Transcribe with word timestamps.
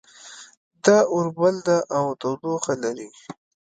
دا 0.83 0.97
اور 1.11 1.25
بل 1.37 1.55
ده 1.67 1.77
او 1.97 2.05
تودوخه 2.21 2.73
لري 2.83 3.07